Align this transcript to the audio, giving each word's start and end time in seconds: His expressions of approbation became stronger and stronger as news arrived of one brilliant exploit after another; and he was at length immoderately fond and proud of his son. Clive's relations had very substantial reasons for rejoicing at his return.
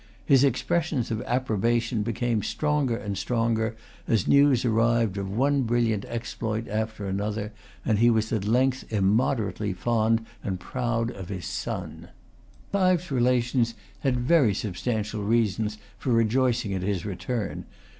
His 0.25 0.43
expressions 0.43 1.11
of 1.11 1.21
approbation 1.27 2.01
became 2.01 2.41
stronger 2.41 2.97
and 2.97 3.15
stronger 3.15 3.75
as 4.07 4.27
news 4.27 4.65
arrived 4.65 5.15
of 5.15 5.29
one 5.37 5.61
brilliant 5.61 6.05
exploit 6.05 6.67
after 6.67 7.05
another; 7.05 7.53
and 7.85 7.99
he 7.99 8.09
was 8.09 8.33
at 8.33 8.43
length 8.43 8.83
immoderately 8.91 9.73
fond 9.73 10.25
and 10.43 10.59
proud 10.59 11.11
of 11.11 11.29
his 11.29 11.45
son. 11.45 12.07
Clive's 12.71 13.11
relations 13.11 13.75
had 13.99 14.17
very 14.19 14.55
substantial 14.55 15.21
reasons 15.23 15.77
for 15.99 16.11
rejoicing 16.11 16.73
at 16.73 16.81
his 16.81 17.05
return. 17.05 17.65